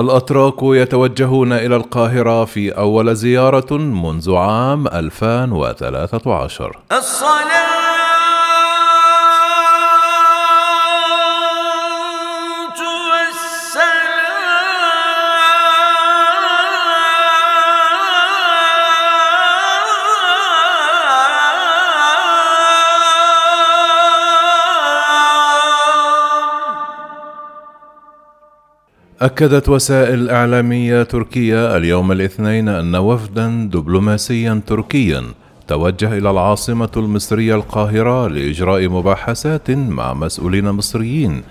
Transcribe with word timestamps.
الأتراك 0.00 0.62
يتوجهون 0.62 1.52
إلى 1.52 1.76
القاهرة 1.76 2.44
في 2.44 2.70
أول 2.70 3.16
زيارة 3.16 3.76
منذ 3.76 4.34
عام 4.34 4.86
2013 4.86 6.78
الصلاة 6.92 7.79
أكدت 29.22 29.68
وسائل 29.68 30.30
إعلامية 30.30 31.02
تركية 31.02 31.76
اليوم 31.76 32.12
الاثنين 32.12 32.68
أن 32.68 32.96
وفدا 32.96 33.68
دبلوماسيا 33.72 34.60
تركيا. 34.66 35.24
توجه 35.68 36.18
إلى 36.18 36.30
العاصمة 36.30 36.88
المصرية 36.96 37.54
القاهرة 37.54 38.28
لإجراء 38.28 38.88
مباحثات 38.88 39.70
مع 39.70 40.14
مسؤولين 40.14 40.70
مصريين 40.70 41.42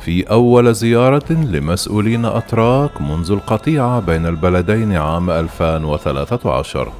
في 0.00 0.22
أول 0.30 0.74
زيارة 0.74 1.32
لمسؤولين 1.32 2.24
أتراك 2.24 3.00
منذ 3.00 3.32
القطيعة 3.32 4.00
بين 4.00 4.26
البلدين 4.26 4.92
عام 4.92 5.30
2013 5.30 6.92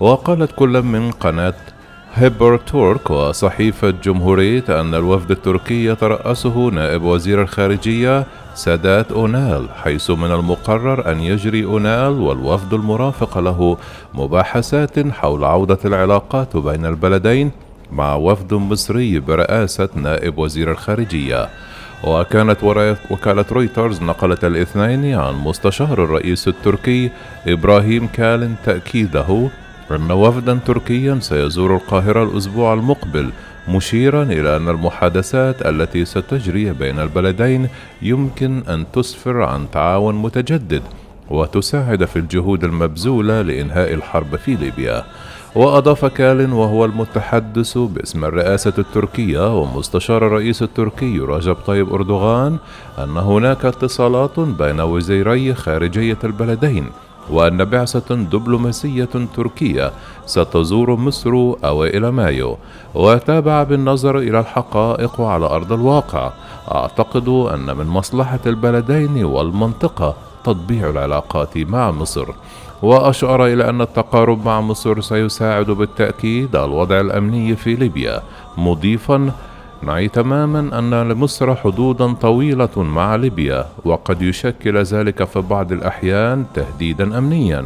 وقالت 0.00 0.52
كل 0.56 0.82
من 0.82 1.10
قناة 1.10 1.54
هيبر 2.14 2.56
تورك 2.56 3.10
وصحيفة 3.10 3.90
جمهورية 3.90 4.64
أن 4.68 4.94
الوفد 4.94 5.30
التركي 5.30 5.84
يترأسه 5.84 6.68
نائب 6.68 7.02
وزير 7.02 7.42
الخارجية 7.42 8.26
سادات 8.54 9.12
أونال 9.12 9.68
حيث 9.84 10.10
من 10.10 10.32
المقرر 10.32 11.12
أن 11.12 11.20
يجري 11.20 11.64
أونال 11.64 12.20
والوفد 12.20 12.74
المرافق 12.74 13.38
له 13.38 13.76
مباحثات 14.14 15.08
حول 15.08 15.44
عودة 15.44 15.78
العلاقات 15.84 16.56
بين 16.56 16.86
البلدين 16.86 17.50
مع 17.92 18.14
وفد 18.14 18.54
مصري 18.54 19.20
برئاسة 19.20 19.88
نائب 19.94 20.38
وزير 20.38 20.70
الخارجية. 20.70 21.48
وكانت 22.04 22.64
وكالة 23.10 23.44
رويترز 23.52 24.02
نقلت 24.02 24.44
الاثنين 24.44 25.14
عن 25.14 25.34
مستشار 25.34 26.04
الرئيس 26.04 26.48
التركي 26.48 27.10
إبراهيم 27.46 28.06
كالن 28.06 28.54
تأكيده 28.64 29.48
أن 29.90 30.12
وفدا 30.12 30.58
تركيا 30.66 31.18
سيزور 31.20 31.76
القاهرة 31.76 32.24
الأسبوع 32.24 32.74
المقبل 32.74 33.30
مشيرا 33.68 34.22
إلى 34.22 34.56
أن 34.56 34.68
المحادثات 34.68 35.66
التي 35.66 36.04
ستجري 36.04 36.72
بين 36.72 37.00
البلدين 37.00 37.68
يمكن 38.02 38.62
أن 38.68 38.84
تسفر 38.92 39.42
عن 39.42 39.70
تعاون 39.70 40.14
متجدد 40.14 40.82
وتساعد 41.30 42.04
في 42.04 42.18
الجهود 42.18 42.64
المبذولة 42.64 43.42
لإنهاء 43.42 43.94
الحرب 43.94 44.36
في 44.36 44.54
ليبيا. 44.54 45.04
وأضاف 45.54 46.04
كالن 46.04 46.52
وهو 46.52 46.84
المتحدث 46.84 47.78
باسم 47.78 48.24
الرئاسة 48.24 48.72
التركية 48.78 49.60
ومستشار 49.60 50.26
الرئيس 50.26 50.62
التركي 50.62 51.18
رجب 51.18 51.54
طيب 51.66 51.92
أردوغان 51.92 52.58
أن 52.98 53.16
هناك 53.16 53.64
اتصالات 53.64 54.40
بين 54.40 54.80
وزيري 54.80 55.54
خارجية 55.54 56.18
البلدين. 56.24 56.86
وأن 57.30 57.64
بعثة 57.64 58.14
دبلوماسية 58.14 59.08
تركية 59.36 59.92
ستزور 60.26 60.96
مصر 60.96 61.30
أوائل 61.64 62.08
مايو. 62.08 62.56
وتابع 62.94 63.62
بالنظر 63.62 64.18
إلى 64.18 64.40
الحقائق 64.40 65.20
على 65.20 65.46
أرض 65.46 65.72
الواقع. 65.72 66.30
أعتقد 66.74 67.28
أن 67.28 67.76
من 67.76 67.86
مصلحة 67.86 68.40
البلدين 68.46 69.24
والمنطقة 69.24 70.14
تطبيع 70.44 70.90
العلاقات 70.90 71.58
مع 71.58 71.90
مصر. 71.90 72.26
وأشار 72.82 73.46
إلى 73.46 73.68
أن 73.68 73.80
التقارب 73.80 74.46
مع 74.46 74.60
مصر 74.60 75.00
سيساعد 75.00 75.66
بالتأكيد 75.66 76.56
الوضع 76.56 77.00
الأمني 77.00 77.56
في 77.56 77.74
ليبيا 77.74 78.22
مضيفا 78.58 79.32
نعي 79.82 80.08
تماما 80.08 80.78
أن 80.78 81.08
لمصر 81.08 81.54
حدودا 81.54 82.12
طويلة 82.12 82.68
مع 82.76 83.16
ليبيا 83.16 83.66
وقد 83.84 84.22
يشكل 84.22 84.82
ذلك 84.82 85.24
في 85.24 85.40
بعض 85.40 85.72
الأحيان 85.72 86.44
تهديدا 86.54 87.18
أمنيا. 87.18 87.64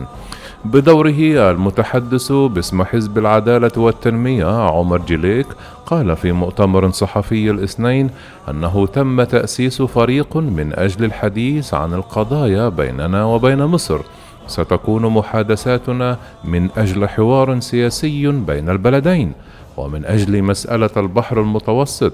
بدوره 0.65 1.51
المتحدث 1.51 2.33
باسم 2.33 2.83
حزب 2.85 3.19
العدالة 3.19 3.71
والتنمية 3.77 4.69
عمر 4.71 4.99
جليك 4.99 5.47
قال 5.87 6.17
في 6.17 6.33
مؤتمر 6.33 6.91
صحفي 6.91 7.51
الاثنين 7.51 8.11
أنه 8.51 8.87
تم 8.87 9.23
تأسيس 9.23 9.83
فريق 9.83 10.37
من 10.37 10.73
أجل 10.75 11.05
الحديث 11.05 11.75
عن 11.75 11.95
القضايا 11.95 12.69
بيننا 12.69 13.25
وبين 13.25 13.65
مصر. 13.65 13.99
ستكون 14.47 15.07
محادثاتنا 15.07 16.19
من 16.45 16.69
أجل 16.77 17.09
حوار 17.09 17.61
سياسي 17.61 18.27
بين 18.27 18.71
البلدين. 18.71 19.33
ومن 19.77 20.05
أجل 20.05 20.43
مسألة 20.43 20.91
البحر 20.97 21.41
المتوسط 21.41 22.13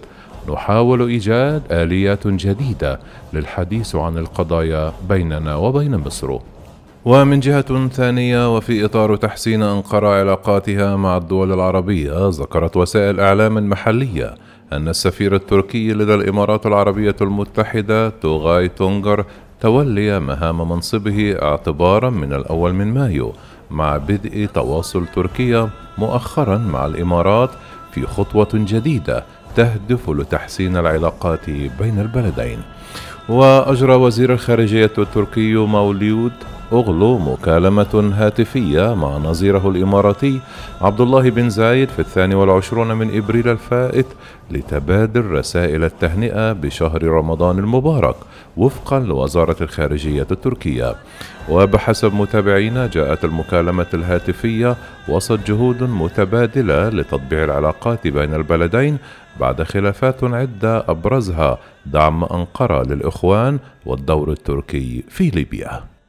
نحاول 0.48 1.08
إيجاد 1.08 1.62
آليات 1.70 2.26
جديدة 2.26 3.00
للحديث 3.32 3.96
عن 3.96 4.18
القضايا 4.18 4.92
بيننا 5.08 5.56
وبين 5.56 5.96
مصر. 5.96 6.38
ومن 7.04 7.40
جهة 7.40 7.88
ثانية 7.88 8.56
وفي 8.56 8.84
إطار 8.84 9.16
تحسين 9.16 9.62
أنقرة 9.62 10.08
علاقاتها 10.08 10.96
مع 10.96 11.16
الدول 11.16 11.52
العربية 11.52 12.28
ذكرت 12.28 12.76
وسائل 12.76 13.20
إعلام 13.20 13.70
محلية 13.70 14.34
أن 14.72 14.88
السفير 14.88 15.34
التركي 15.34 15.92
لدى 15.92 16.14
الإمارات 16.14 16.66
العربية 16.66 17.16
المتحدة 17.20 18.08
توغاي 18.08 18.68
تونغر 18.68 19.24
تولي 19.60 20.20
مهام 20.20 20.68
منصبه 20.68 21.36
اعتبارا 21.42 22.10
من 22.10 22.32
الأول 22.32 22.72
من 22.72 22.94
مايو 22.94 23.32
مع 23.70 23.96
بدء 23.96 24.48
تواصل 24.54 25.06
تركيا 25.06 25.70
مؤخرا 25.98 26.58
مع 26.58 26.86
الإمارات 26.86 27.50
في 27.92 28.06
خطوة 28.06 28.48
جديدة 28.54 29.24
تهدف 29.56 30.10
لتحسين 30.10 30.76
العلاقات 30.76 31.50
بين 31.50 32.00
البلدين. 32.00 32.58
وأجرى 33.28 33.94
وزير 33.94 34.32
الخارجية 34.32 34.92
التركي 34.98 35.54
مولود 35.54 36.32
أغلو 36.72 37.18
مكالمة 37.18 38.12
هاتفية 38.16 38.94
مع 38.94 39.16
نظيره 39.16 39.68
الإماراتي 39.68 40.40
عبد 40.80 41.00
الله 41.00 41.30
بن 41.30 41.50
زايد 41.50 41.88
في 41.88 41.98
الثاني 41.98 42.34
والعشرون 42.34 42.92
من 42.92 43.16
إبريل 43.16 43.48
الفائت 43.48 44.06
لتبادل 44.50 45.24
رسائل 45.24 45.84
التهنئة 45.84 46.52
بشهر 46.52 47.02
رمضان 47.02 47.58
المبارك 47.58 48.14
وفقا 48.56 49.00
لوزارة 49.00 49.56
الخارجية 49.60 50.26
التركية. 50.30 50.94
وبحسب 51.48 52.14
متابعينا 52.14 52.86
جاءت 52.86 53.24
المكالمة 53.24 53.86
الهاتفية 53.94 54.76
وسط 55.08 55.38
جهود 55.46 55.82
متبادلة 55.82 56.88
لتطبيع 56.88 57.44
العلاقات 57.44 58.06
بين 58.06 58.34
البلدين 58.34 58.98
بعد 59.40 59.62
خلافات 59.62 60.24
عدة 60.24 60.84
أبرزها 60.88 61.58
دعم 61.86 62.24
أنقرة 62.24 62.82
للإخوان 62.82 63.58
والدور 63.86 64.30
التركي 64.30 65.04
في 65.08 65.30
ليبيا. 65.30 65.99